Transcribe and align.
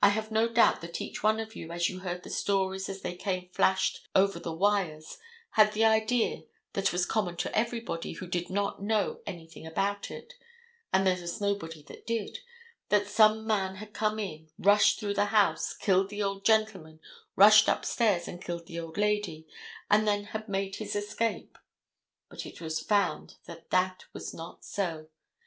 I 0.00 0.08
have 0.08 0.30
no 0.30 0.48
doubt 0.48 0.80
that 0.80 1.02
each 1.02 1.22
one 1.22 1.38
of 1.38 1.54
you, 1.54 1.70
as 1.70 1.90
you 1.90 1.98
heard 1.98 2.22
the 2.22 2.30
stories 2.30 2.88
as 2.88 3.02
they 3.02 3.14
came 3.14 3.50
flashed 3.50 4.08
over 4.14 4.38
the 4.38 4.54
wires, 4.54 5.18
had 5.50 5.74
the 5.74 5.84
idea 5.84 6.44
that 6.72 6.94
was 6.94 7.04
common 7.04 7.36
to 7.36 7.54
everybody 7.54 8.12
who 8.14 8.26
did 8.26 8.48
not 8.48 8.82
know 8.82 9.20
anything 9.26 9.66
about 9.66 10.10
it, 10.10 10.32
and 10.94 11.06
there 11.06 11.20
was 11.20 11.42
nobody 11.42 11.82
that 11.82 12.06
did, 12.06 12.38
that 12.88 13.06
some 13.06 13.46
man 13.46 13.74
had 13.74 13.92
come 13.92 14.18
in, 14.18 14.48
rushed 14.58 14.98
through 14.98 15.12
the 15.12 15.26
house, 15.26 15.74
killed 15.74 16.08
the 16.08 16.22
old 16.22 16.42
gentleman, 16.46 16.98
rushed 17.36 17.68
upstairs 17.68 18.26
and 18.26 18.42
killed 18.42 18.64
the 18.66 18.80
old 18.80 18.96
lady, 18.96 19.46
and 19.90 20.08
then 20.08 20.24
had 20.24 20.48
made 20.48 20.76
his 20.76 20.96
escape. 20.96 21.58
But 22.30 22.46
it 22.46 22.62
was 22.62 22.80
found 22.80 23.34
that 23.44 23.68
that 23.68 24.06
was 24.14 24.32
not 24.32 24.64
so. 24.64 25.08